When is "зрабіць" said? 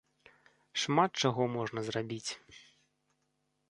1.91-2.27